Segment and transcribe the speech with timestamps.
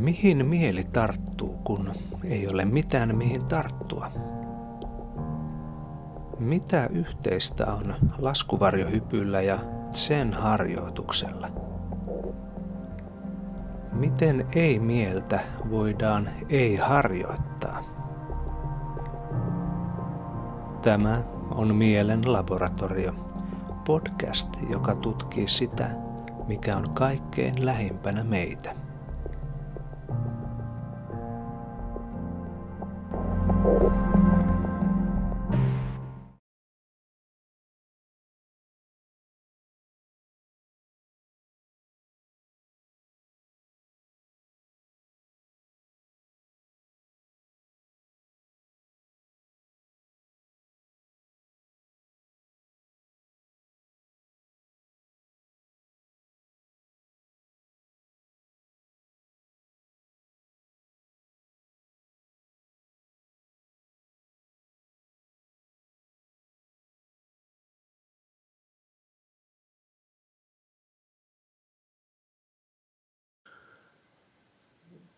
[0.00, 1.92] Mihin mieli tarttuu, kun
[2.24, 4.10] ei ole mitään mihin tarttua?
[6.38, 9.58] Mitä yhteistä on laskuvarjohypyllä ja
[9.92, 11.48] sen harjoituksella?
[13.92, 15.40] Miten ei-mieltä
[15.70, 17.84] voidaan ei-harjoittaa?
[20.82, 23.12] Tämä on Mielen laboratorio,
[23.86, 25.90] podcast, joka tutkii sitä,
[26.46, 28.79] mikä on kaikkein lähimpänä meitä.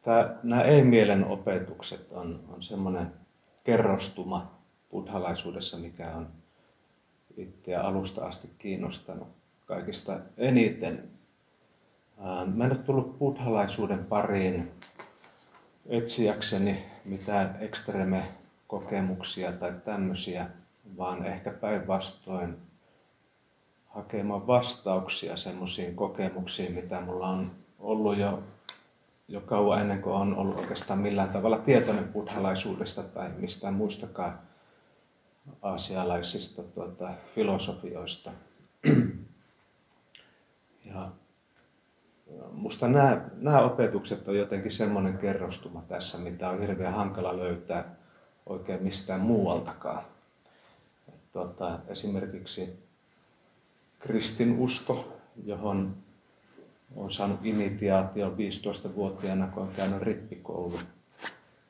[0.02, 3.12] Tämä, nämä ei-mielen opetukset on, on semmoinen
[3.64, 4.58] kerrostuma
[4.90, 6.28] buddhalaisuudessa, mikä on
[7.36, 9.28] itseä alusta asti kiinnostanut
[9.66, 11.10] kaikista eniten.
[12.54, 14.70] Mä en ole tullut buddhalaisuuden pariin
[15.86, 18.22] etsiäkseni mitään ekstreme
[18.66, 20.46] kokemuksia tai tämmöisiä,
[20.96, 22.56] vaan ehkä päinvastoin
[23.86, 28.42] hakemaan vastauksia semmoisiin kokemuksiin, mitä mulla on ollut jo
[29.32, 34.38] jo kauan ennen kuin on ollut oikeastaan millään tavalla tietoinen buddhalaisuudesta tai mistään muistakaan
[35.62, 38.30] aasialaisista tuota, filosofioista.
[40.84, 41.10] Ja
[42.52, 47.84] musta nämä, nämä opetukset on jotenkin semmoinen kerrostuma tässä, mitä on hirveän hankala löytää
[48.46, 50.04] oikein mistään muualtakaan.
[51.32, 52.78] Tuota, esimerkiksi
[53.98, 55.96] kristinusko, johon
[56.96, 60.78] olen saanut initiaation 15-vuotiaana, kun olen käynyt rippikoulu.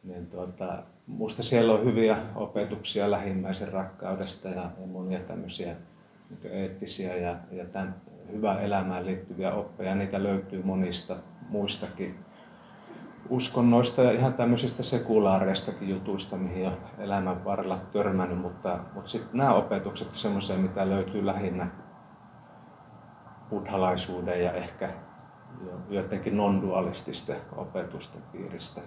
[0.04, 5.76] Niin tuota, musta siellä on hyviä opetuksia lähimmäisen rakkaudesta ja, ja monia tämmöisiä
[6.30, 7.94] niin eettisiä ja, ja tämän
[8.32, 9.94] hyvään elämään liittyviä oppeja.
[9.94, 11.16] Niitä löytyy monista
[11.48, 12.18] muistakin
[13.28, 19.54] uskonnoista ja ihan tämmöisistä sekulaareistakin jutuista, mihin on elämän varrella törmännyt, mutta, mutta sitten nämä
[19.54, 21.66] opetukset on semmoisia, mitä löytyy lähinnä
[23.50, 24.90] buddhalaisuuden ja ehkä
[25.90, 28.80] jotenkin non-dualististen opetusten piiristä.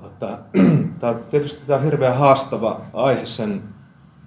[0.00, 0.38] Tuota,
[1.00, 3.62] tämä, tietysti tämä on hirveän haastava aihe sen,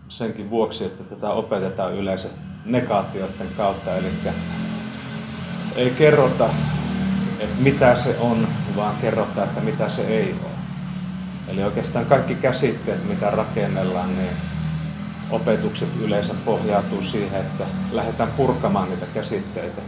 [0.07, 2.29] senkin vuoksi, että tätä opetetaan yleensä
[2.65, 4.07] negaatioiden kautta, eli
[5.75, 6.49] ei kerrota,
[7.39, 10.51] että mitä se on, vaan kerrotaan, että mitä se ei ole.
[11.47, 14.29] Eli oikeastaan kaikki käsitteet, mitä rakennellaan, niin
[15.31, 19.81] opetukset yleensä pohjautuu siihen, että lähdetään purkamaan niitä käsitteitä,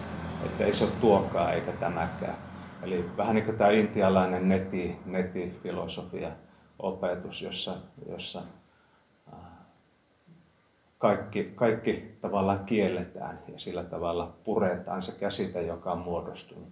[0.46, 2.38] että ei se ole tuokaa eikä tämäkään.
[2.84, 6.32] Eli vähän niin kuin tämä intialainen neti, netifilosofia
[6.80, 7.72] opetus, jossa,
[8.10, 8.42] jossa
[9.34, 9.40] äh,
[10.98, 16.70] kaikki, kaikki tavallaan kielletään ja sillä tavalla puretaan se käsite, joka on muodostunut.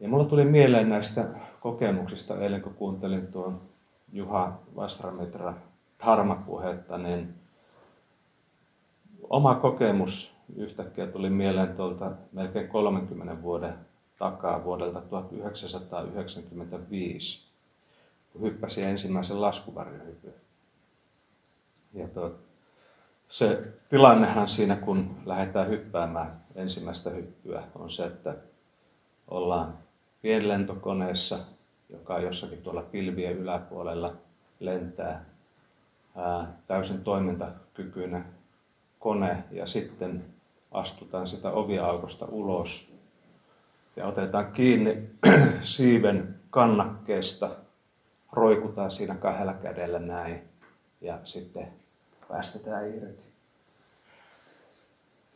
[0.00, 1.24] Ja mulla tuli mieleen näistä
[1.60, 3.60] kokemuksista eilen, kun kuuntelin tuon
[4.12, 5.54] Juha Vasramitra
[6.04, 7.34] dharma-puhetta, niin
[9.30, 13.74] oma kokemus yhtäkkiä tuli mieleen tuolta melkein 30 vuoden
[14.18, 17.48] takaa vuodelta 1995,
[18.32, 20.34] kun hyppäsin ensimmäisen laskuvarjohypyn.
[21.94, 22.34] Ja tuo,
[23.28, 28.36] se tilannehan siinä, kun lähdetään hyppäämään ensimmäistä hyppyä, on se, että
[29.28, 29.78] ollaan
[30.22, 31.38] pienlentokoneessa,
[31.90, 34.14] joka on jossakin tuolla pilvien yläpuolella,
[34.60, 35.31] lentää
[36.66, 38.24] täysin toimintakykyinen
[38.98, 40.24] kone ja sitten
[40.72, 42.92] astutaan sitä oviaukosta ulos
[43.96, 45.10] ja otetaan kiinni
[45.60, 47.50] siiven kannakkeesta,
[48.32, 50.42] roikutaan siinä kahdella kädellä näin
[51.00, 51.68] ja sitten
[52.28, 53.30] päästetään irti.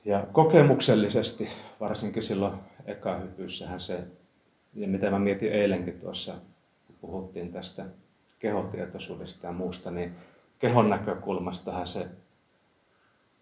[0.04, 1.48] Ja kokemuksellisesti,
[1.80, 2.54] varsinkin silloin
[2.86, 4.04] eka hypyssähän se,
[4.74, 6.34] ja mitä mä mietin eilenkin tuossa,
[6.86, 7.86] kun puhuttiin tästä
[8.38, 10.16] kehotietoisuudesta ja muusta, niin
[10.58, 12.08] kehon näkökulmastahan se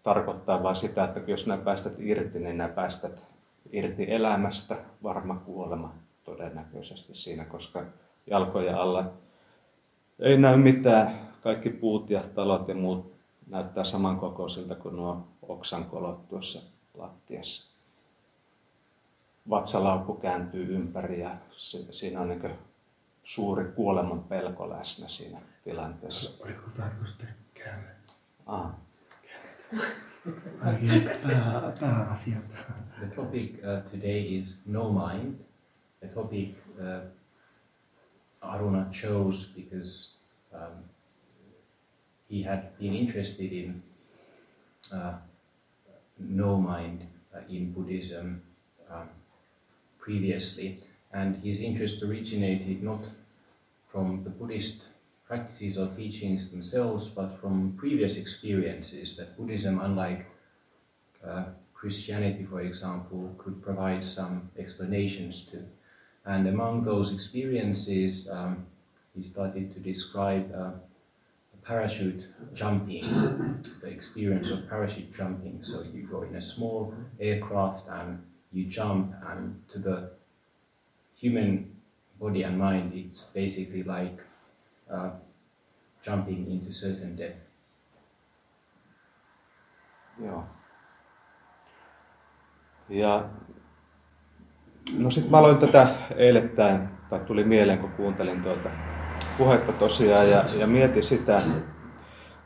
[0.03, 3.25] tarkoittaa vain sitä, että jos nämä päästät irti, niin nämä päästät
[3.71, 7.83] irti elämästä, varma kuolema todennäköisesti siinä, koska
[8.27, 9.13] jalkojen alla
[10.19, 11.25] ei näy mitään.
[11.41, 13.13] Kaikki puut ja talot ja muut
[13.47, 16.61] näyttää samankokoisilta kuin nuo oksankolot tuossa
[16.93, 17.75] lattiassa.
[19.49, 21.37] vatsalaukku kääntyy ympäri ja
[21.91, 22.51] siinä on niin
[23.25, 26.43] suuri kuoleman pelko läsnä siinä tilanteessa.
[26.43, 27.15] Oliko tarkoitus
[27.53, 27.95] käydä?
[28.45, 28.71] Ah.
[32.99, 35.35] The topic uh, today is no mind.
[35.99, 37.11] The topic uh,
[38.41, 40.17] Aruna chose because
[40.53, 40.83] um,
[42.31, 43.83] he had been interested in
[44.93, 45.13] uh,
[46.19, 47.01] no mind
[47.33, 48.41] uh, in Buddhism
[48.89, 49.09] um,
[49.97, 50.79] previously,
[51.15, 53.03] and his interest originated not
[53.87, 54.87] from the Buddhist
[55.25, 60.25] practices or teachings themselves, but from previous experiences that Buddhism, unlike
[61.25, 65.63] uh, Christianity, for example, could provide some explanations to.
[66.25, 68.65] And among those experiences, um,
[69.15, 70.71] he started to describe uh,
[71.63, 73.03] parachute jumping,
[73.81, 75.63] the experience of parachute jumping.
[75.63, 78.21] So you go in a small aircraft and
[78.51, 80.09] you jump, and to the
[81.23, 81.65] human
[82.19, 84.23] body and mind, it's basically like
[84.93, 85.11] uh,
[86.07, 87.37] jumping into certain death.
[90.25, 90.43] Joo.
[92.89, 93.29] Ja
[94.97, 98.69] no sitten mä aloin tätä eilettäin, tai tuli mieleen kun kuuntelin tuota
[99.37, 101.41] puhetta tosiaan ja, ja mietin sitä.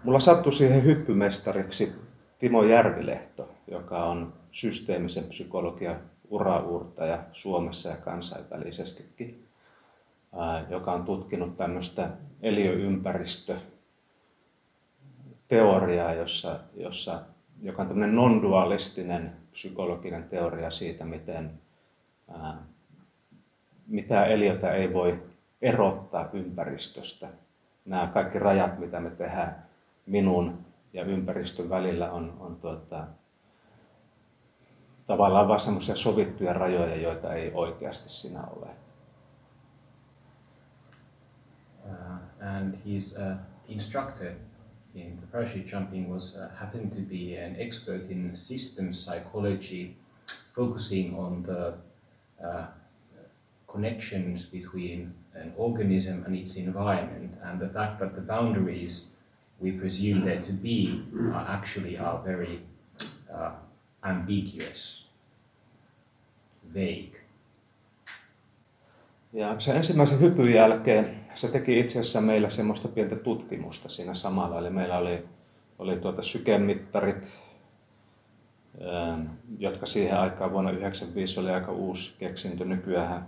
[0.03, 1.95] Mulla sattui siihen hyppymestariksi
[2.39, 5.99] Timo Järvilehto, joka on systeemisen psykologian
[6.29, 9.47] uraurtaja Suomessa ja kansainvälisestikin,
[10.69, 12.09] joka on tutkinut tämmöistä
[12.41, 13.57] eliöympäristö
[15.47, 17.21] teoriaa, jossa, jossa,
[17.61, 21.51] joka on tämmöinen non-dualistinen psykologinen teoria siitä, miten
[23.87, 25.23] mitä eliötä ei voi
[25.61, 27.27] erottaa ympäristöstä.
[27.85, 29.65] Nämä kaikki rajat, mitä me tehdään
[30.05, 33.07] minun ja ympäristön välillä, on, on tuota,
[35.09, 38.27] tavallaan semmoisia sovittuja rajoja, joita ei oikeasti
[38.57, 38.67] ole.
[41.85, 44.31] Uh, and his uh, instructor
[44.95, 49.95] in the parachute jumping was uh, happened to be an expert in systems psychology,
[50.55, 51.73] focusing on the
[52.47, 52.65] uh,
[53.67, 59.15] connections between an organism and its environment, and the fact that the boundaries
[59.59, 61.03] we presume there to be
[61.33, 62.59] are actually are very
[63.33, 63.51] uh,
[64.01, 65.09] ambiguous,
[66.73, 67.19] vague.
[69.33, 74.59] Ja sen ensimmäisen hypyn jälkeen se teki itse asiassa meillä semmoista pientä tutkimusta siinä samalla.
[74.59, 75.25] Eli meillä oli,
[75.79, 77.37] oli tuota sykemittarit,
[78.81, 79.25] ähm,
[79.59, 82.65] jotka siihen aikaan vuonna 1995 oli aika uusi keksintö.
[82.65, 83.27] Nykyään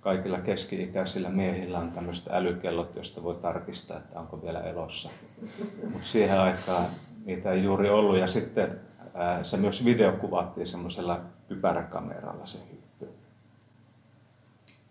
[0.00, 5.10] kaikilla keski-ikäisillä miehillä on tämmöiset älykellot, joista voi tarkistaa, että onko vielä elossa.
[5.82, 6.86] Mutta siihen aikaan
[7.24, 8.18] niitä ei juuri ollut.
[8.18, 8.80] Ja sitten
[9.42, 13.08] se myös videokuvattiin semmoisella kypäräkameralla se hyppy.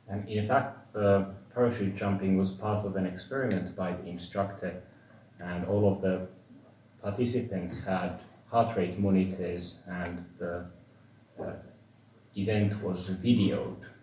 [0.10, 1.26] And in fact, the
[1.56, 4.72] parachute jumping was part of an experiment by the instructor,
[5.40, 6.20] and all of the
[7.02, 8.10] participants had
[8.52, 10.62] heart rate monitors, and the
[11.40, 11.54] uh,
[12.36, 13.98] event was videoed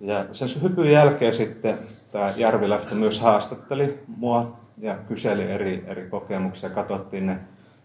[0.00, 1.78] ja sen hypyn jälkeen sitten
[2.12, 6.70] tämä Järvilähtö myös haastatteli mua ja kyseli eri, eri kokemuksia.
[6.70, 7.38] Katsottiin ne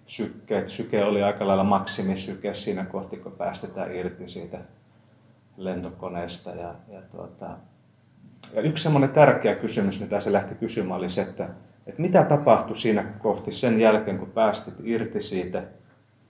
[0.05, 0.69] sykkeet.
[0.69, 4.59] Syke oli aika lailla maksimisyke siinä kohti, kun päästetään irti siitä
[5.57, 6.49] lentokoneesta.
[6.49, 7.57] Ja, ja, tuota,
[8.53, 11.49] ja yksi semmoinen tärkeä kysymys, mitä se lähti kysymään, oli se, että,
[11.87, 15.63] että mitä tapahtui siinä kohti sen jälkeen, kun päästit irti siitä,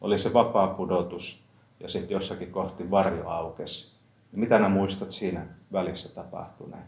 [0.02, 1.48] oli se vapaa pudotus
[1.80, 3.94] ja sitten jossakin kohti varjo aukesi
[4.32, 6.84] ja mitä nämä muistat siinä välissä tapahtuneen?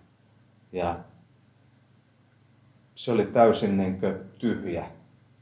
[0.72, 1.00] Ja
[2.96, 4.00] se oli täysin niin
[4.40, 4.86] tyhjä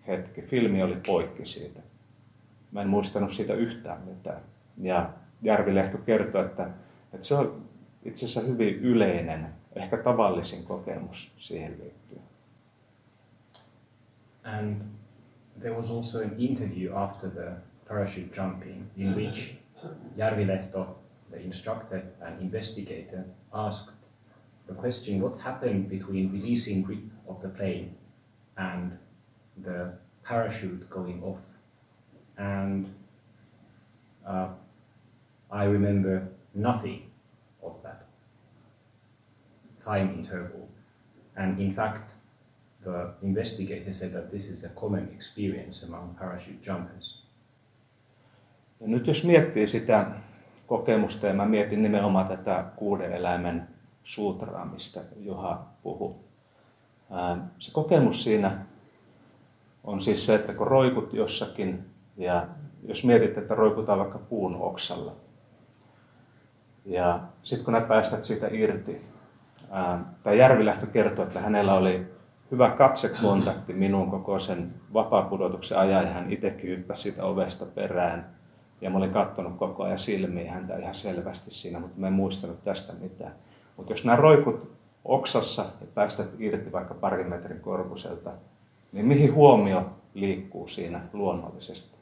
[0.08, 0.42] hetki.
[0.42, 1.82] Filmi oli poikki siitä.
[2.72, 4.42] Mä en muistanut siitä yhtään mitään.
[4.78, 6.70] Ja Järvilehto kertoi, että,
[7.14, 7.64] että se on
[8.04, 12.22] itse asiassa hyvin yleinen, ehkä tavallisin kokemus siihen liittyen.
[14.44, 14.82] And
[15.60, 17.52] there was also an interview after the
[17.88, 19.56] parachute jumping in which
[20.16, 24.04] Järvilehto the instructor and investigator asked
[24.68, 27.90] the question what happened between releasing grip of the plane
[28.56, 28.92] and
[29.64, 29.94] the
[30.28, 31.42] parachute going off.
[32.38, 32.86] And
[34.28, 34.48] uh,
[35.52, 36.22] I remember
[36.54, 37.02] nothing
[37.62, 38.06] of that
[39.86, 40.68] time interval.
[41.36, 42.14] And in fact,
[42.84, 47.24] the investigator said that this is a common experience among parachute jumpers.
[48.82, 50.12] Ja nyt jos miettii sitä
[50.68, 53.68] kokemusta ja mä mietin nimenomaan tätä kuuden eläimen
[54.04, 56.16] suutraa, mistä Juha puhui.
[57.60, 58.58] Se kokemus siinä
[59.84, 61.86] on siis se, että kun roikut jossakin
[62.18, 62.48] ja
[62.84, 65.16] jos mietit, että roikutaan vaikka puun oksalla,
[66.86, 69.02] Ja sitten kun ne päästät siitä irti,
[70.24, 72.14] tämä Järvilähtö kertoo, että hänellä oli
[72.52, 78.36] hyvä katsekontakti minun koko sen vapaapudotuksen ajan ja hän itsekin hyppäsi siitä ovesta perään.
[78.82, 82.64] Ja mä olin katsonut koko ajan silmiin häntä ihan selvästi siinä, mutta mä en muistanut
[82.64, 83.34] tästä mitään.
[83.78, 84.72] Mutta jos nämä roikut
[85.06, 88.32] oksassa ja päästät irti vaikka parin metrin korkuselta,
[88.94, 91.98] niin mihin huomio liikkuu siinä luonnollisesti?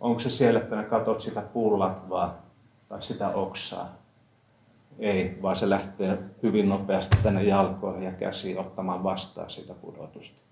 [0.00, 2.42] Onko se siellä, että ne katot sitä puulatvaa
[2.88, 3.88] tai sitä oksaa?
[4.98, 10.42] Ei, vaan se lähtee hyvin nopeasti tänne jalkoihin ja käsiin ottamaan vastaan sitä pudotusta.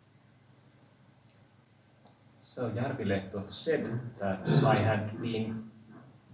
[2.41, 3.87] So Järvilehto said
[4.19, 5.65] that I had been,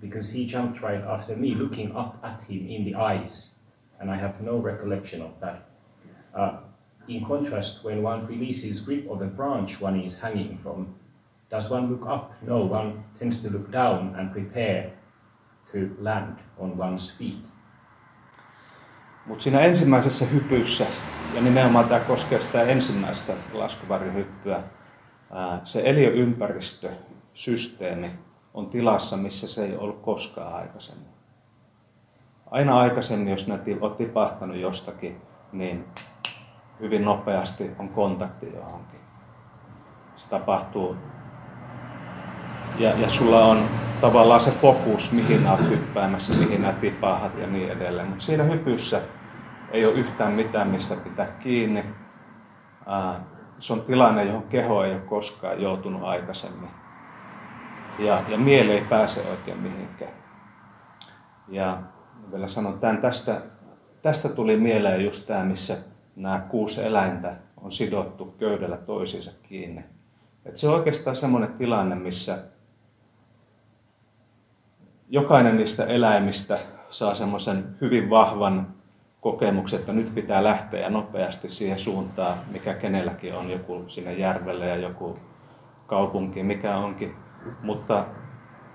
[0.00, 3.60] because he jumped right after me, looking up at him in the eyes,
[4.00, 5.56] and I have no recollection of that.
[6.34, 6.65] Uh,
[7.08, 10.86] in contrast, when one releases grip of a branch one is hanging from,
[11.50, 12.32] does one look up?
[12.42, 14.92] No, one tends to look down and prepare
[15.72, 17.52] to land on one's feet.
[19.26, 20.86] Mutta siinä ensimmäisessä hypyssä,
[21.34, 24.62] ja nimenomaan tämä koskee sitä ensimmäistä laskuvarjohyppyä,
[25.64, 26.90] se eliöympäristö,
[27.34, 28.10] systeemi
[28.54, 31.08] on tilassa, missä se ei ollut koskaan aikaisemmin.
[32.50, 35.20] Aina aikaisemmin, jos ne olet tipahtanut jostakin,
[35.52, 35.84] niin
[36.80, 39.00] hyvin nopeasti on kontakti johonkin.
[40.16, 40.96] Se tapahtuu
[42.78, 43.68] ja, ja sulla on
[44.00, 48.08] tavallaan se fokus, mihin olet hyppäämässä, mihin nämä tipahat ja niin edelleen.
[48.08, 49.00] Mutta siinä hypyssä
[49.70, 51.84] ei ole yhtään mitään, mistä pitää kiinni.
[53.58, 56.70] Se on tilanne, johon keho ei ole koskaan joutunut aikaisemmin.
[57.98, 60.12] Ja, ja mieli ei pääse oikein mihinkään.
[61.48, 61.82] Ja
[62.32, 63.40] vielä sanon tämän, tästä,
[64.02, 65.76] tästä tuli mieleen just tämä, missä
[66.16, 69.84] nämä kuusi eläintä on sidottu köydellä toisiinsa kiinni.
[70.44, 72.38] Et se on oikeastaan semmoinen tilanne, missä
[75.08, 76.58] jokainen niistä eläimistä
[76.88, 78.74] saa semmoisen hyvin vahvan
[79.20, 84.66] kokemuksen, että nyt pitää lähteä ja nopeasti siihen suuntaan, mikä kenelläkin on, joku sinne järvelle
[84.66, 85.18] ja joku
[85.86, 87.14] kaupunki, mikä onkin.
[87.62, 88.04] Mutta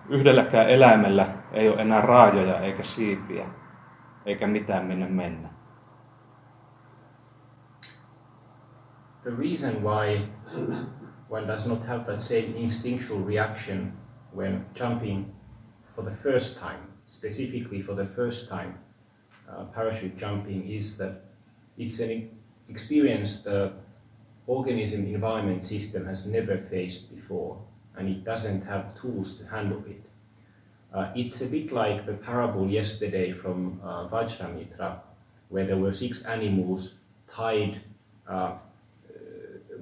[0.10, 3.45] yhdelläkään eläimellä ei ole enää raajoja eikä siipiä,
[4.25, 5.50] eikä mitään minne mennä.
[9.23, 10.25] The reason why
[11.27, 13.95] one does not have that same instinctual reaction
[14.31, 15.31] when jumping
[15.85, 18.79] for the first time, specifically for the first time,
[19.47, 21.25] uh, parachute jumping is that
[21.77, 22.31] it's an
[22.67, 23.73] experience the
[24.47, 27.61] organism environment system has never faced before
[27.95, 30.05] and it doesn't have tools to handle it.
[30.93, 34.99] Uh, it's a bit like the parable yesterday from uh, Vajramitra,
[35.49, 36.95] where there were six animals
[37.27, 37.81] tied
[38.27, 38.57] uh,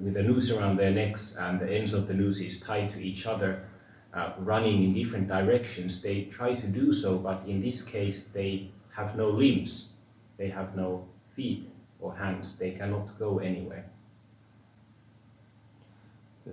[0.04, 3.26] with a noose around their necks and the ends of the nooses tied to each
[3.26, 3.56] other
[4.12, 8.70] uh, running in different directions, they try to do so, but in this case they
[8.90, 9.94] have no limbs,
[10.36, 11.04] they have no
[11.36, 11.64] feet
[12.00, 13.84] or hands, they cannot go anywhere.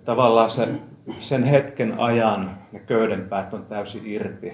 [0.05, 0.81] Tavallaan sen,
[1.19, 4.53] sen hetken ajan ne köydenpäät on täysin irti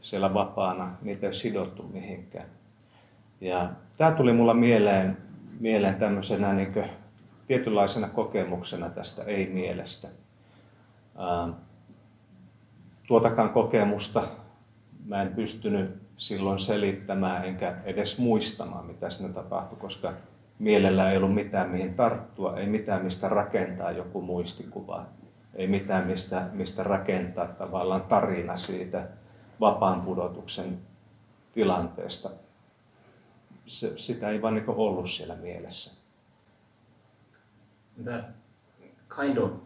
[0.00, 2.46] siellä vapaana, niitä ei ole sidottu mihinkään.
[3.40, 5.16] Ja tämä tuli mulla mieleen,
[5.60, 6.74] mieleen tämmöisenä niin
[7.50, 10.08] tietynlaisena kokemuksena tästä ei-mielestä.
[13.06, 14.22] Tuotakaan kokemusta
[15.04, 20.12] mä en pystynyt silloin selittämään enkä edes muistamaan, mitä siinä tapahtui, koska
[20.58, 25.06] mielellä ei ollut mitään mihin tarttua, ei mitään mistä rakentaa joku muistikuva,
[25.54, 29.08] ei mitään mistä, mistä rakentaa tavallaan tarina siitä
[29.60, 30.78] vapaan pudotuksen
[31.52, 32.30] tilanteesta.
[33.66, 35.99] Se, sitä ei vaan niin ollut siellä mielessä.
[37.98, 38.24] That
[39.08, 39.60] kind of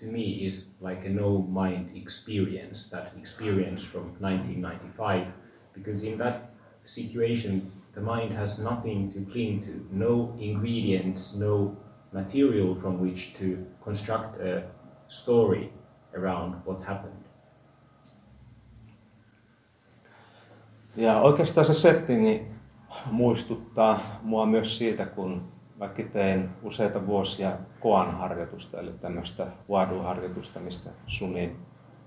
[0.00, 5.26] to me is like a no mind experience, that experience from 1995,
[5.74, 6.34] because in that
[6.84, 7.62] situation,
[7.94, 11.76] the mind has nothing to cling to, no ingredients, no
[12.12, 14.62] material from which to construct a
[15.08, 15.72] story
[16.14, 17.26] around what happened.
[20.96, 22.46] Ja oikeastaan se settingi
[23.10, 30.90] muistuttaa mua myös siitä, kun Mäkin tein useita vuosia koan harjoitusta, eli tämmöistä Wadu-harjoitusta, mistä
[31.06, 31.56] Sunin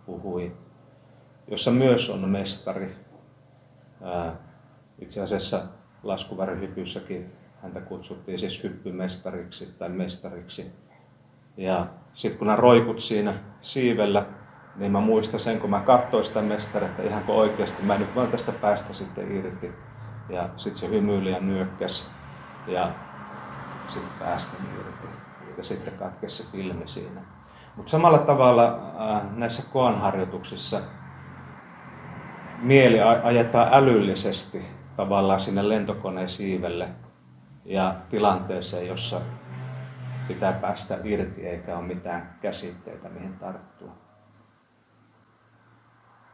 [0.05, 0.55] puhui,
[1.47, 2.95] jossa myös on mestari.
[4.99, 5.61] Itse asiassa
[6.03, 10.71] laskuvärihypyssäkin häntä kutsuttiin siis hyppymestariksi tai mestariksi.
[11.57, 14.25] Ja sitten kun nämä roikut siinä siivellä,
[14.75, 16.41] niin mä muistan sen, kun mä katsoin sitä
[17.03, 19.71] ihan kuin oikeasti mä nyt voin tästä päästä sitten irti.
[20.29, 22.07] Ja sitten se hymyili ja nyökkäsi.
[22.67, 23.08] Ja
[23.89, 25.07] sitten päästä irti.
[25.57, 27.21] Ja sitten katkesi se filmi siinä.
[27.75, 30.79] Mutta samalla tavalla äh, näissä koanharjoituksissa
[32.61, 34.65] mieli ajetaan älyllisesti
[34.95, 36.89] tavallaan sinne lentokoneen siivelle
[37.65, 39.21] ja tilanteeseen, jossa
[40.27, 43.91] pitää päästä irti eikä ole mitään käsitteitä, mihin tarttua.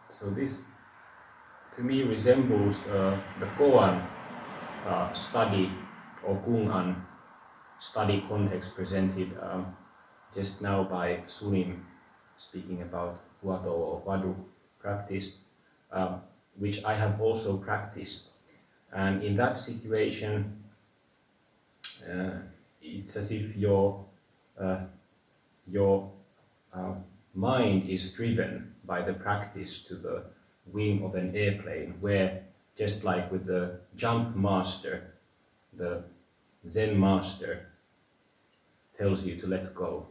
[0.09, 0.71] So this
[1.75, 4.03] to me resembles uh, the koan
[4.85, 5.69] uh, study
[6.23, 7.07] or Kungan
[7.79, 9.75] study context presented um,
[10.33, 11.81] just now by Sunim
[12.37, 14.35] speaking about Huato or Wadu
[14.79, 15.41] practice,
[15.91, 16.21] um,
[16.57, 18.33] which I have also practiced.
[18.93, 20.63] And in that situation,
[22.09, 22.37] uh,
[22.81, 24.05] it's as if your
[24.59, 24.79] uh,
[25.67, 26.11] your
[26.73, 26.93] uh,
[27.33, 30.23] mind is driven by the practice to the
[30.71, 32.43] wing of an airplane, where
[32.75, 35.13] just like with the jump master,
[35.73, 36.03] the
[36.67, 37.57] Zen master
[38.97, 40.07] tells you to let go.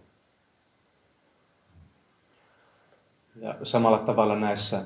[3.36, 4.84] Ja samalla tavalla näissä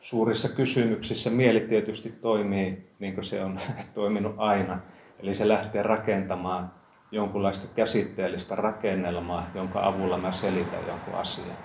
[0.00, 3.58] suurissa kysymyksissä mieli tietysti toimii niin kuin se on
[3.94, 4.80] toiminut aina.
[5.18, 6.72] Eli se lähtee rakentamaan
[7.12, 11.56] jonkunlaista käsitteellistä rakennelmaa, jonka avulla mä selitän jonkun asian.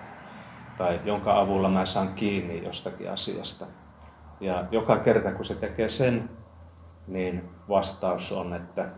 [0.78, 3.66] Tai jonka avulla mä saan kiinni jostakin asiasta.
[4.40, 6.30] Ja joka kerta kun se tekee sen,
[7.08, 8.90] niin vastaus on, että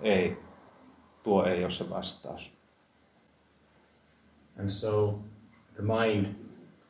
[0.00, 0.38] ei,
[1.22, 2.52] tuo ei ole se vastaus.
[4.58, 5.18] And so
[5.74, 6.26] the mind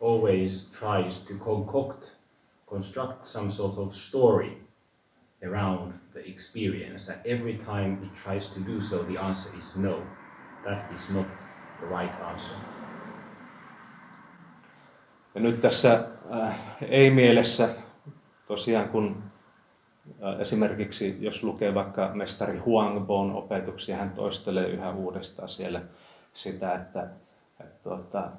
[0.00, 2.16] always tries to concoct,
[2.66, 4.62] construct some sort of story
[5.42, 7.12] around the experience.
[7.12, 10.02] That every time it tries to do so, the answer is no.
[10.64, 11.26] That is not
[11.80, 12.56] the right answer.
[15.34, 17.68] Ja nyt tässä äh, ei-mielessä
[18.46, 19.31] tosiaan kun
[20.38, 25.82] esimerkiksi jos lukee vaikka mestari Huangbon opetuksia, hän toistelee yhä uudestaan siellä
[26.32, 27.08] sitä, että,
[27.60, 28.30] että tuota,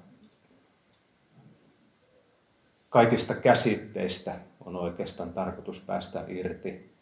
[2.89, 6.93] kaikista käsitteistä on oikeastaan tarkoitus päästä irti.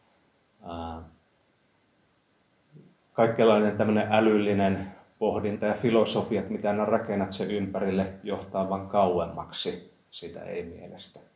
[3.14, 10.44] Kaikenlainen tämmöinen älyllinen pohdinta ja filosofiat, mitä ne rakennat sen ympärille, johtaa vain kauemmaksi sitä
[10.44, 11.31] ei-mielestä.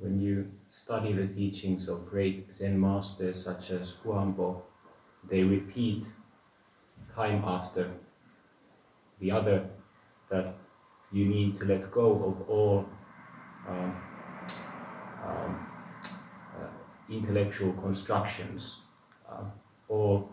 [0.00, 4.62] When you study the teachings of great Zen masters such as Huangbo,
[5.28, 6.06] they repeat
[7.12, 7.90] time after
[9.18, 9.68] the other
[10.30, 10.54] that
[11.10, 12.86] you need to let go of all
[13.66, 13.96] um,
[15.26, 15.66] um,
[16.56, 16.68] uh,
[17.10, 18.82] intellectual constructions.
[19.28, 19.44] Uh,
[19.88, 20.30] all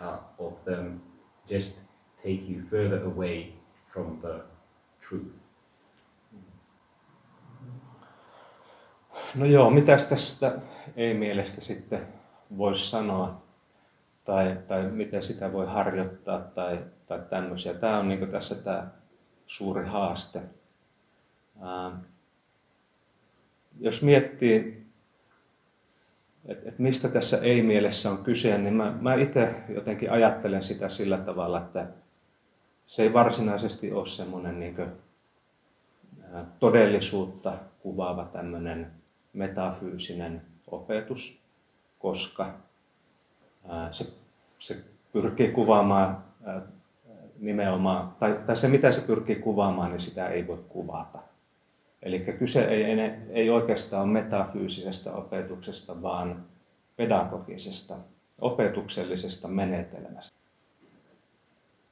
[0.00, 1.02] uh, of them
[1.46, 1.80] just
[2.22, 3.52] take you further away
[3.86, 4.42] from the
[4.98, 5.43] truth.
[9.34, 10.58] No joo, mitäs tästä
[10.96, 12.06] ei-mielestä sitten
[12.58, 13.42] voisi sanoa?
[14.24, 17.74] Tai, tai miten sitä voi harjoittaa tai, tai tämmöisiä.
[17.74, 18.86] Tämä on niin tässä tämä
[19.46, 20.42] suuri haaste.
[23.80, 24.86] Jos miettii,
[26.46, 31.18] että et mistä tässä ei-mielessä on kyse, niin mä, mä itse jotenkin ajattelen sitä sillä
[31.18, 31.86] tavalla, että
[32.86, 34.76] se ei varsinaisesti ole semmoinen niin
[36.58, 39.03] todellisuutta kuvaava tämmöinen
[39.34, 41.40] metafyysinen opetus,
[41.98, 42.54] koska
[43.90, 44.06] se,
[44.58, 46.24] se pyrkii kuvaamaan
[47.38, 51.18] nimenomaan, tai, tai se mitä se pyrkii kuvaamaan, niin sitä ei voi kuvata.
[52.02, 52.84] Eli kyse ei,
[53.28, 56.44] ei oikeastaan ole metafyysisestä opetuksesta, vaan
[56.96, 57.96] pedagogisesta,
[58.40, 60.36] opetuksellisesta menetelmästä.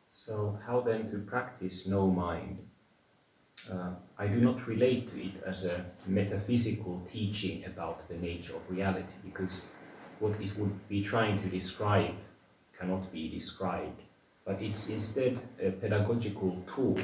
[0.08, 2.58] So how then to practice no mind?
[3.70, 8.62] Uh, I do not relate to it as a metaphysical teaching about the nature of
[8.70, 9.62] reality because
[10.20, 12.14] what it would be trying to describe
[12.78, 14.02] cannot be described
[14.44, 16.98] but it's instead a pedagogical tool.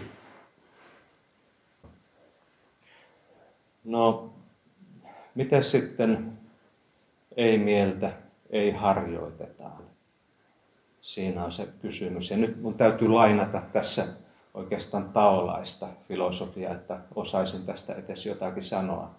[3.84, 4.32] No,
[5.34, 6.38] miten sitten
[7.36, 8.12] ei mieltä,
[8.50, 9.82] ei harjoitetaan?
[11.00, 12.30] Siinä on se kysymys.
[12.30, 14.06] Ja nyt mun täytyy lainata tässä
[14.54, 19.14] oikeastaan taolaista filosofiaa, että osaisin tästä edes jotakin sanoa.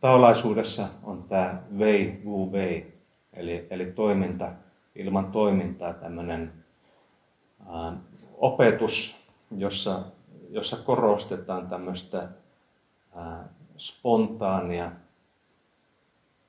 [0.00, 3.00] Taolaisuudessa on tämä vei, vu, vei,
[3.36, 4.52] eli, eli toiminta
[4.94, 6.52] ilman toimintaa, tämmöinen
[8.34, 10.00] opetus, jossa,
[10.50, 12.28] jossa korostetaan tämmöistä
[13.76, 14.92] spontaania,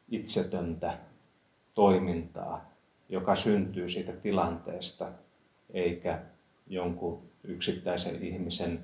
[0.09, 0.97] itsetöntä
[1.73, 2.65] toimintaa,
[3.09, 5.05] joka syntyy siitä tilanteesta,
[5.69, 6.21] eikä
[6.67, 8.79] jonkun yksittäisen ihmisen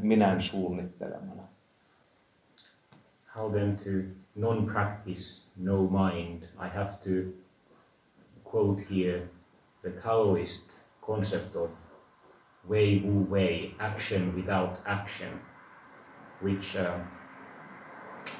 [0.00, 1.42] minän suunnittelemana.
[3.36, 3.90] How then to
[4.34, 6.42] non-practice no mind?
[6.42, 7.32] I have to
[8.44, 9.28] quote here
[9.82, 11.70] the Taoist concept of
[12.68, 15.40] Wei Wu Wei, action without action,
[16.42, 16.98] which uh,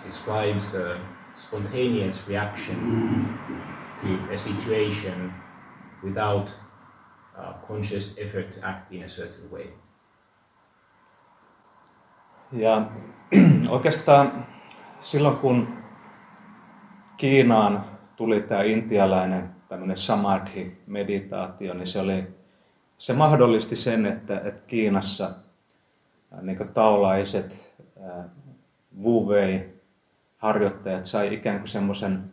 [0.05, 0.99] describes a
[1.35, 2.77] spontaneous reaction
[4.01, 5.33] to a situation
[6.03, 6.55] without
[7.39, 9.67] uh, conscious effort to act in a certain way.
[12.53, 12.83] Ja
[13.69, 14.47] oikeastaan
[15.01, 15.69] silloin kun
[17.17, 17.85] Kiinaan
[18.17, 22.27] tuli tämä intialainen tämmöinen samadhi-meditaatio, niin se, oli,
[22.99, 25.31] se mahdollisti sen, että, että Kiinassa
[26.43, 27.75] niin taolaiset
[29.03, 29.81] Wu Wei
[30.39, 32.33] harjoittajat sai ikään kuin semmoisen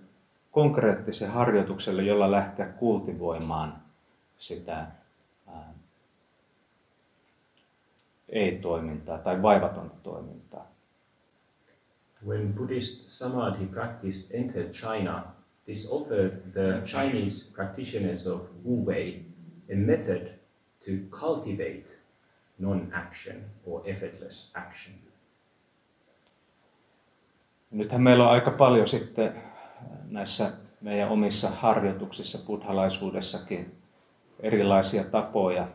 [0.51, 3.84] konkreettisen harjoitukselle, jolla lähteä kultivoimaan
[4.37, 4.87] sitä
[5.47, 5.73] ää,
[8.29, 10.67] ei-toimintaa tai vaivatonta toimintaa.
[12.27, 15.23] When Buddhist samadhi practice entered China,
[15.65, 19.25] this offered the Chinese practitioners of Wu Wei
[19.73, 20.27] a method
[20.85, 21.85] to cultivate
[22.59, 24.95] non-action or effortless action.
[27.71, 29.41] Nythän meillä on aika paljon sitten
[30.09, 33.84] näissä meidän omissa harjoituksissa buddhalaisuudessakin
[34.39, 35.67] erilaisia tapoja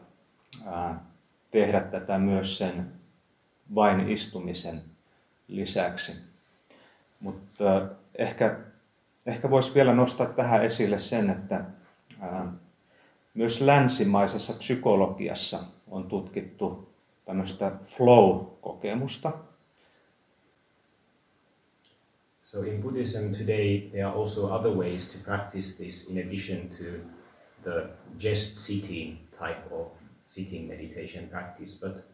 [1.51, 2.93] tehdä tätä myös sen
[3.75, 4.83] vain istumisen
[5.49, 6.13] lisäksi.
[7.21, 8.59] Mutta ehkä,
[9.27, 11.65] ehkä voisi vielä nostaa tähän esille sen, että
[13.35, 16.89] myös länsimaisessa psykologiassa on tutkittu
[17.25, 19.33] tämmöistä flow-kokemusta,
[22.51, 26.85] So in Buddhism today, there are also other ways to practice this in addition to
[27.63, 31.75] the just sitting type of sitting meditation practice.
[31.75, 32.05] But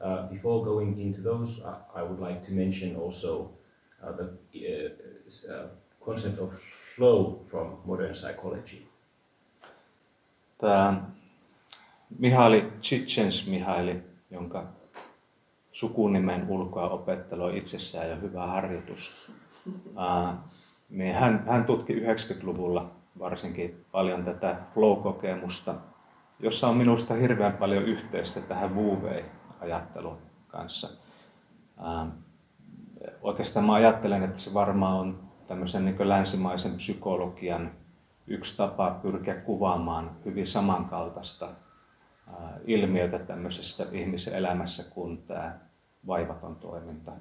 [0.00, 3.50] uh, before going into those, uh, I would like to mention also
[4.02, 5.66] uh, the uh, uh,
[6.04, 6.52] concept of
[6.96, 8.86] flow from modern psychology.
[10.58, 11.02] Tämä
[12.18, 14.66] Mihaili Chichens Mihaili, jonka
[15.72, 19.30] sukunimen ulkoa opetteloi itsessään ja hyvä harjoitus,
[20.90, 25.74] niin hän, hän tutki 90-luvulla varsinkin paljon tätä flow-kokemusta,
[26.40, 28.98] jossa on minusta hirveän paljon yhteistä tähän wu
[29.60, 30.88] ajattelun kanssa.
[33.22, 37.70] oikeastaan mä ajattelen, että se varmaan on tämmöisen niin länsimaisen psykologian
[38.26, 41.48] yksi tapa pyrkiä kuvaamaan hyvin samankaltaista
[42.66, 45.58] ilmiötä tämmöisessä ihmisen elämässä kuin tämä
[46.06, 47.12] vaivaton toiminta.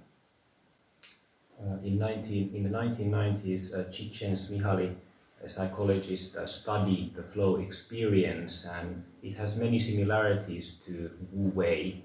[1.57, 4.97] Uh, in, 19, in the 1990s, uh, Chichens Mihaly,
[5.43, 12.03] a psychologist, uh, studied the flow experience, and it has many similarities to Wu Wei,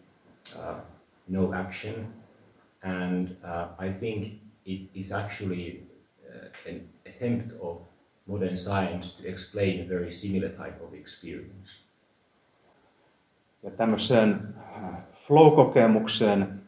[0.56, 0.80] uh,
[1.28, 1.94] no action,
[2.82, 4.32] and uh, I think
[4.64, 5.82] it is actually
[6.26, 7.82] uh, an attempt of
[8.26, 11.78] modern science to explain a very similar type of experience.
[13.62, 14.54] Ja tämmöiseen
[15.14, 16.60] flow-kokemukseen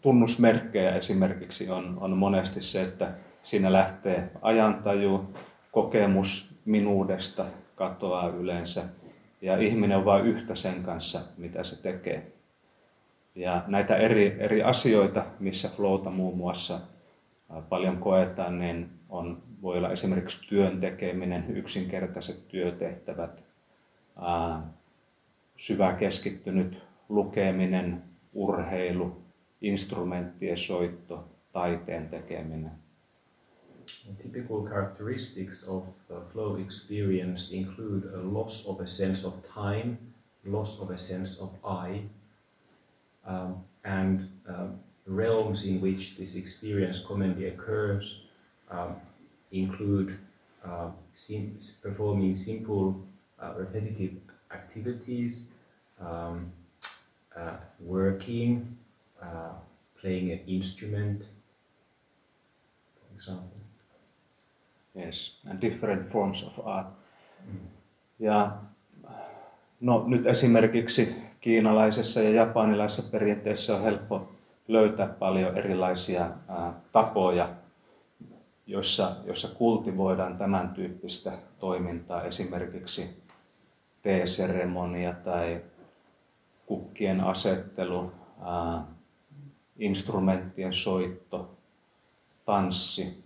[0.00, 3.14] tunnusmerkkejä esimerkiksi on, on monesti se, että
[3.46, 5.24] siinä lähtee ajantaju,
[5.72, 8.84] kokemus minuudesta katoaa yleensä
[9.42, 12.32] ja ihminen on vain yhtä sen kanssa, mitä se tekee.
[13.34, 16.80] Ja näitä eri, eri asioita, missä flowta muun muassa
[17.68, 23.44] paljon koetaan, niin on, voi olla esimerkiksi työn tekeminen, yksinkertaiset työtehtävät,
[25.56, 29.22] syvä keskittynyt lukeminen, urheilu,
[29.60, 32.85] instrumenttien soitto, taiteen tekeminen.
[34.22, 39.98] Typical characteristics of the flow experience include a loss of a sense of time,
[40.44, 42.02] loss of a sense of I,
[43.26, 48.22] um, and um, realms in which this experience commonly occurs
[48.70, 48.96] um,
[49.52, 50.18] include
[50.64, 53.00] uh, sim performing simple
[53.40, 54.18] uh, repetitive
[54.52, 55.52] activities,
[56.00, 56.50] um,
[57.36, 58.76] uh, working,
[59.22, 59.52] uh,
[60.00, 61.28] playing an instrument,
[62.98, 63.55] for example.
[64.96, 66.94] Yes, and different forms of art.
[68.18, 68.52] Ja
[69.80, 74.32] no, nyt esimerkiksi kiinalaisessa ja japanilaisessa perinteessä on helppo
[74.68, 77.48] löytää paljon erilaisia ää, tapoja,
[78.66, 83.22] joissa, joissa kultivoidaan tämän tyyppistä toimintaa, esimerkiksi
[84.02, 85.60] teeseremonia tai
[86.66, 88.84] kukkien asettelu, ää,
[89.78, 91.56] instrumenttien soitto,
[92.44, 93.25] tanssi,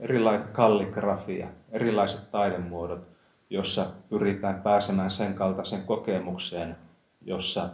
[0.00, 3.08] erilainen kalligrafia, erilaiset taidemuodot,
[3.50, 6.76] jossa pyritään pääsemään sen kaltaisen kokemukseen,
[7.22, 7.68] jossa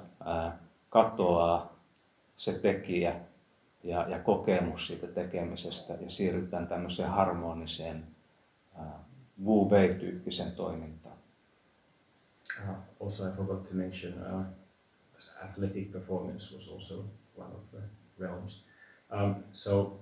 [0.91, 1.77] katoaa
[2.37, 3.21] se tekijä
[3.83, 8.07] ja, ja kokemus siitä tekemisestä ja siirrytään tämmöiseen harmoniseen
[9.45, 11.17] Wu Wei-tyyppiseen toimintaan.
[12.69, 14.43] Uh, also, I forgot to mention uh,
[15.45, 17.05] athletic performance was also
[17.37, 17.81] one of the
[18.19, 18.65] realms.
[19.13, 20.01] Um, so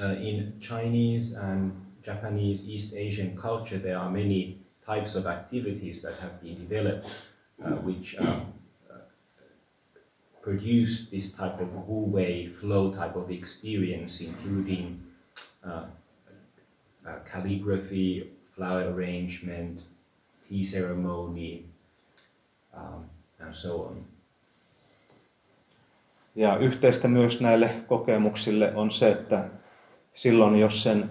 [0.00, 6.42] in Chinese and Japanese, East Asian culture, there are many types of activities that have
[6.42, 7.06] been developed
[7.64, 8.52] uh, which um,
[8.90, 8.94] uh,
[10.42, 15.00] produce this type of wu wei flow type of experience, including
[15.64, 15.84] uh,
[17.06, 19.84] uh, calligraphy, flower arrangement,
[20.48, 21.64] tea ceremony,
[22.76, 23.04] um,
[23.40, 24.04] and so on.
[26.36, 29.50] Ja yhteistä myös näille kokemuksille on se, että
[30.14, 31.10] silloin jos sen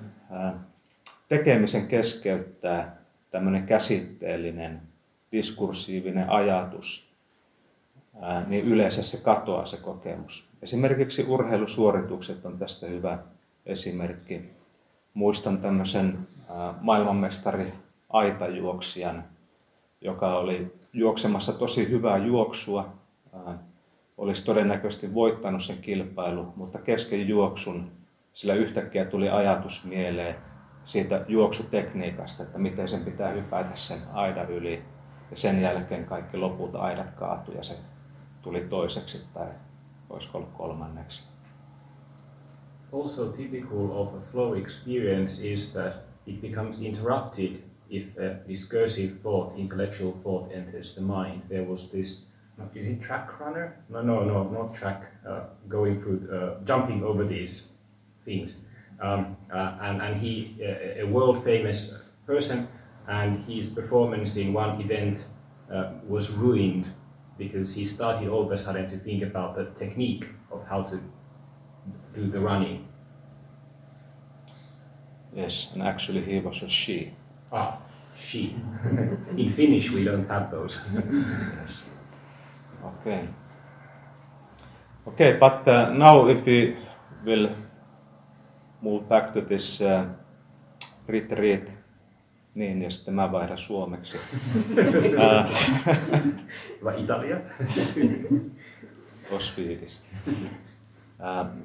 [1.28, 2.98] tekemisen keskeyttää
[3.32, 4.82] tämmöinen käsitteellinen,
[5.32, 7.14] diskursiivinen ajatus,
[8.48, 10.50] niin yleensä se katoaa se kokemus.
[10.62, 13.20] Esimerkiksi urheilusuoritukset on tästä hyvä
[13.66, 14.50] esimerkki.
[15.14, 16.18] Muistan tämmöisen
[16.82, 17.74] maailmanmestari
[18.10, 19.24] aitajuoksijan,
[20.02, 22.94] joka oli juoksemassa tosi hyvää juoksua,
[24.18, 27.92] olisi todennäköisesti voittanut sen kilpailu, mutta kesken juoksun
[28.34, 30.36] sillä yhtäkkiä tuli ajatus mieleen
[30.86, 34.84] siitä juoksutekniikasta, että miten sen pitää hypätä sen aidan yli.
[35.32, 37.74] Ja sen jälkeen kaikki loput aidat kaatui ja se
[38.42, 39.48] tuli toiseksi tai
[40.10, 41.24] olisiko ollut kolmanneksi.
[42.94, 45.94] Also typical of a flow experience is that
[46.28, 47.52] it becomes interrupted
[47.90, 51.42] if a discursive thought, intellectual thought enters the mind.
[51.48, 52.34] There was this
[52.76, 53.72] is it track runner?
[53.90, 55.12] No, no, no, not track.
[55.30, 57.73] Uh, going through, uh, jumping over these
[58.26, 58.66] things,
[59.02, 62.68] um, uh, and and he, uh, a world famous person,
[63.08, 65.28] and his performance in one event
[65.72, 66.88] uh, was ruined
[67.38, 71.00] because he started all of a sudden to think about the technique of how to
[72.14, 72.88] do the running.
[75.36, 77.12] Yes, and actually he was a she.
[77.52, 77.80] Ah,
[78.16, 78.56] she.
[79.38, 80.80] in Finnish we don't have those.
[80.94, 81.86] yes.
[82.86, 83.28] Okay.
[85.08, 86.78] Okay, but uh, now if we
[87.26, 87.50] will
[88.84, 90.06] move back to this uh,
[91.08, 91.74] retreat,
[92.56, 94.18] niin ja sitten mä vaihdan suomeksi.
[96.84, 97.38] Vai Italia?
[99.32, 100.06] Osviidis.
[100.28, 100.36] Uh,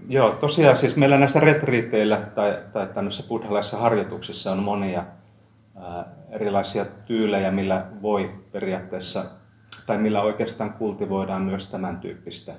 [0.08, 5.04] joo, tosiaan siis meillä näissä retriiteillä tai, tai tämmöisissä buddhalaisissa harjoituksissa on monia
[5.76, 9.24] uh, erilaisia tyylejä, millä voi periaatteessa
[9.86, 12.52] tai millä oikeastaan kultivoidaan myös tämän tyyppistä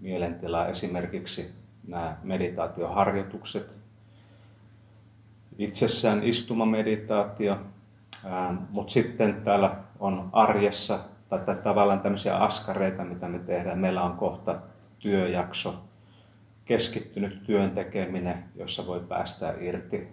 [0.00, 0.66] mielentilaa.
[0.66, 1.54] Esimerkiksi
[1.86, 3.81] nämä meditaatioharjoitukset,
[5.58, 7.58] itsessään istumameditaatio,
[8.70, 13.78] mutta sitten täällä on arjessa tai, tavallaan tämmöisiä askareita, mitä me tehdään.
[13.78, 14.56] Meillä on kohta
[14.98, 15.74] työjakso,
[16.64, 20.08] keskittynyt työn tekeminen, jossa voi päästä irti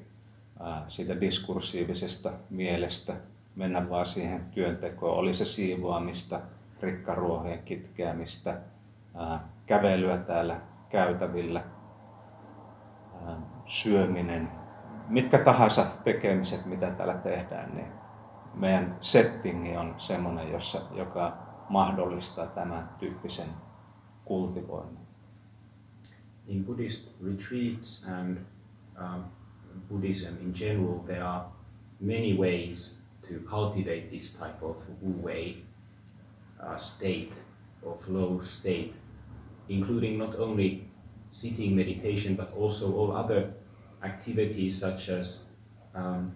[0.87, 3.13] siitä diskursiivisesta mielestä,
[3.55, 5.17] mennä vaan siihen työntekoon.
[5.17, 6.39] Oli se siivoamista,
[6.81, 8.57] rikkaruoheen kitkeämistä,
[9.65, 11.63] kävelyä täällä käytävillä,
[13.65, 14.58] syöminen,
[15.09, 17.87] mitkä tahansa tekemiset, mitä täällä tehdään, niin
[18.53, 21.37] meidän settingi on semmoinen, jossa, joka
[21.69, 23.49] mahdollistaa tämän tyyppisen
[24.25, 24.99] kultivoinnin.
[26.47, 28.37] In Buddhist retreats and
[28.97, 29.23] um,
[29.89, 31.45] Buddhism in general, there are
[31.99, 35.63] many ways to cultivate this type of wu wei
[36.59, 37.43] uh, state
[37.83, 38.93] or flow state,
[39.67, 40.83] including not only
[41.29, 43.53] sitting meditation but also all other
[44.03, 45.49] activities such as
[45.95, 46.31] um,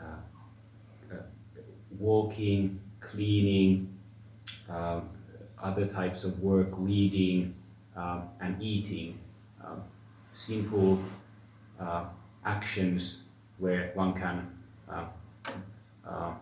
[0.00, 1.22] uh, uh,
[1.98, 3.88] walking, cleaning,
[4.68, 5.08] um,
[5.62, 7.54] other types of work, reading,
[7.96, 9.18] um, and eating.
[9.64, 9.82] Um,
[10.32, 10.98] simple
[11.80, 12.04] uh,
[12.44, 13.24] actions
[13.58, 14.46] where one can
[14.88, 15.04] uh,
[16.06, 16.34] uh,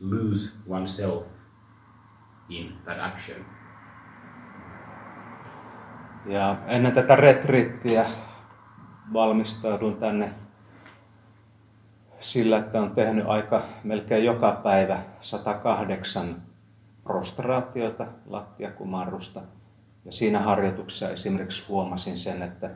[0.00, 1.44] lose oneself
[2.50, 3.44] in that action.
[6.26, 8.06] Ja ennen tätä retriittiä
[9.12, 10.30] valmistaudun tänne
[12.18, 16.42] sillä, että on tehnyt aika melkein joka päivä 108
[17.02, 19.40] prostraatiota lattiakumarrusta.
[20.04, 22.70] Ja siinä harjoituksessa esimerkiksi huomasin sen, että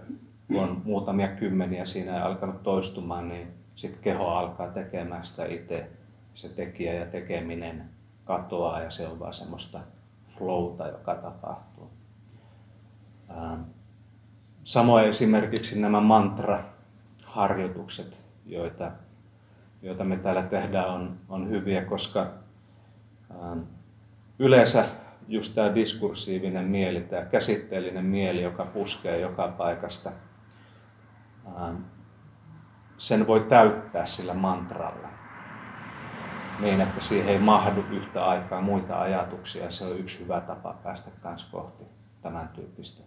[0.47, 5.91] kun on muutamia kymmeniä siinä ja alkanut toistumaan, niin sitten keho alkaa tekemään sitä itse.
[6.35, 7.91] Se tekijä ja tekeminen
[8.25, 9.81] katoaa ja se on vaan semmoista
[10.39, 11.91] flowta, joka tapahtuu.
[13.31, 13.61] Ähm,
[14.69, 18.91] samoin esimerkiksi nämä mantra-harjoitukset, joita,
[19.83, 22.27] joita me täällä tehdään, on, on hyviä, koska
[23.31, 23.59] ähm,
[24.39, 24.85] yleensä
[25.29, 30.13] just tämä diskursiivinen mieli, tämä käsitteellinen mieli, joka puskee joka paikasta,
[31.47, 31.77] ähm,
[32.99, 35.09] sen voi täyttää sillä mantralla.
[36.61, 39.71] niin, että siihen ei mahdu yhtä aikaa muita ajatuksia.
[39.71, 41.85] Se on yksi hyvä tapa päästä kans kohti
[42.23, 43.03] tämän tyyppistä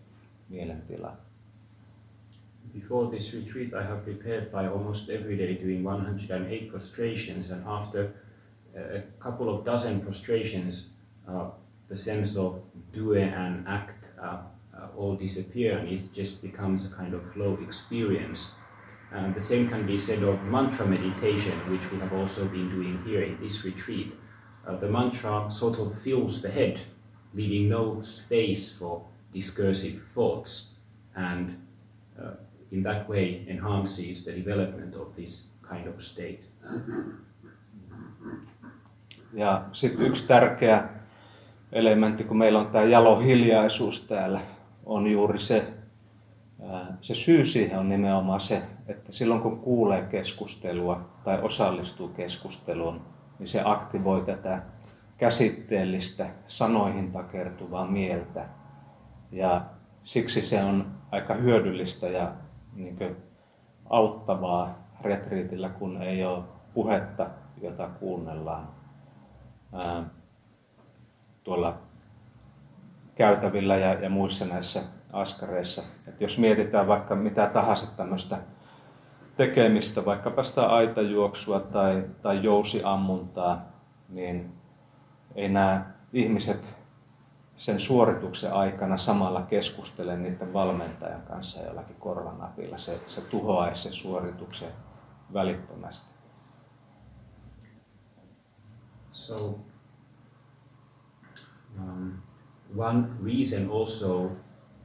[0.49, 1.30] mielentilaa.
[2.73, 8.13] Before this retreat, I have prepared by almost every day doing 108 prostrations, and after
[8.75, 10.93] a couple of dozen prostrations,
[11.27, 11.49] uh,
[11.89, 14.37] the sense of do and act uh,
[14.77, 18.55] uh, all disappear, and it just becomes a kind of flow experience.
[19.11, 23.03] And the same can be said of mantra meditation, which we have also been doing
[23.05, 24.13] here in this retreat.
[24.65, 26.79] Uh, the mantra sort of fills the head,
[27.33, 30.75] leaving no space for discursive thoughts,
[31.15, 31.61] and
[32.21, 32.31] uh,
[32.71, 36.39] in that way enhances the development of this kind of state.
[39.33, 40.89] Ja sitten yksi tärkeä
[41.71, 44.39] elementti, kun meillä on tämä jalo hiljaisuus täällä,
[44.85, 45.73] on juuri se,
[47.01, 53.01] se syy siihen on nimenomaan se, että silloin kun kuulee keskustelua tai osallistuu keskusteluun,
[53.39, 54.61] niin se aktivoi tätä
[55.17, 58.45] käsitteellistä, sanoihin takertuvaa mieltä.
[59.31, 59.65] Ja
[60.03, 62.33] siksi se on aika hyödyllistä ja
[62.75, 63.15] niin
[63.89, 67.27] auttavaa retriitillä, kun ei ole puhetta,
[67.61, 68.67] jota kuunnellaan
[69.73, 70.03] ää,
[71.43, 71.77] tuolla
[73.15, 74.81] käytävillä ja, ja muissa näissä
[75.13, 75.81] askareissa.
[76.07, 78.37] Et jos mietitään vaikka mitä tahansa tämmöistä
[79.37, 83.65] tekemistä, vaikkapa sitä aitajuoksua tai, tai jousiammuntaa,
[84.09, 84.53] niin
[85.35, 86.80] ei nämä ihmiset
[87.61, 92.77] sen suorituksen aikana samalla keskustele niiden valmentajan kanssa jollakin korvanapilla.
[92.77, 94.69] Se, se tuhoaisi sen suorituksen
[95.33, 96.13] välittömästi.
[99.11, 99.59] So,
[101.79, 102.11] um,
[102.77, 104.31] one reason also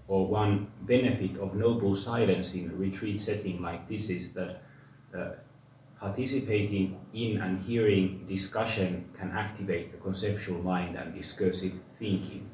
[0.08, 4.50] or one benefit of noble silence in a retreat setting like this is that
[5.14, 5.36] uh,
[6.00, 12.50] participating in and hearing discussion can activate the conceptual mind and discursive thinking.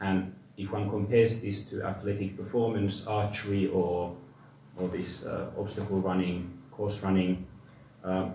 [0.00, 4.16] And if one compares this to athletic performance, archery, or,
[4.76, 7.46] or this uh, obstacle running, course running,
[8.04, 8.34] um,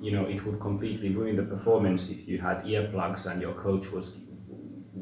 [0.00, 3.92] you know, it would completely ruin the performance if you had earplugs and your coach
[3.92, 4.20] was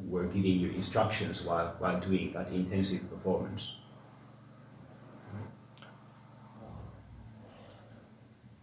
[0.08, 3.76] were giving you instructions while, while doing that intensive performance.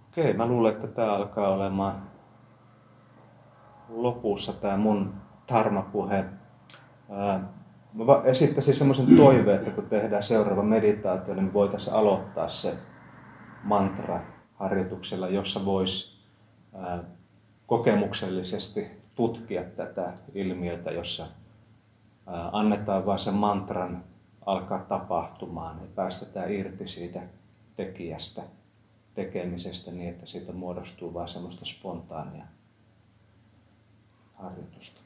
[0.09, 2.11] Okei, mä luulen, että tämä alkaa olemaan
[3.89, 5.13] lopussa tämä mun
[5.47, 6.25] dharma-puhe.
[7.93, 12.77] Mä esittäisin semmoisen toiveen, että kun tehdään seuraava meditaatio, niin voitaisiin aloittaa se
[13.63, 14.21] mantra
[14.55, 16.19] harjoituksella, jossa voisi
[17.67, 21.25] kokemuksellisesti tutkia tätä ilmiötä, jossa
[22.51, 24.03] annetaan vain sen mantran
[24.45, 27.21] alkaa tapahtumaan ja päästetään irti siitä
[27.75, 28.41] tekijästä,
[29.13, 32.45] tekemisestä niin, että siitä muodostuu vain semmoista spontaania
[34.33, 35.01] harjoitusta.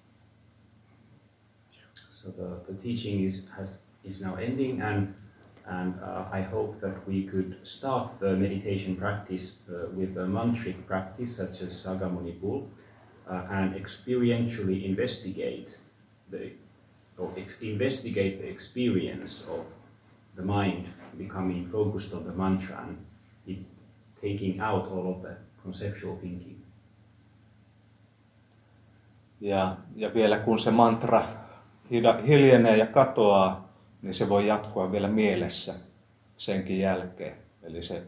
[2.17, 3.69] So the, the teaching is, has,
[4.03, 5.13] is now ending and,
[5.65, 10.77] and uh, I hope that we could start the meditation practice uh, with a mantric
[10.87, 12.69] practice such as Sagamuni Bull.
[13.29, 15.77] uh, and experientially investigate
[16.31, 16.51] the
[17.17, 19.65] or investigate the experience of
[20.35, 20.85] the mind
[21.17, 22.97] becoming focused on the mantra and
[23.47, 23.65] it
[24.21, 26.55] taking out all of the conceptual thinking.
[29.41, 31.27] Ja, ja vielä kun se mantra
[32.27, 35.73] hiljenee ja katoaa, niin se voi jatkua vielä mielessä
[36.37, 37.37] senkin jälkeen.
[37.63, 38.03] Eli se,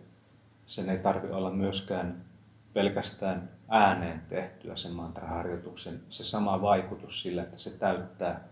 [0.65, 2.25] sen ei tarvitse olla myöskään
[2.73, 8.47] pelkästään ääneen tehtyä sen mantraharjoituksen, se sama vaikutus sillä, että se täyttää